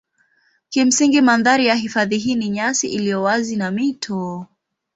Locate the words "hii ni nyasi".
2.17-2.87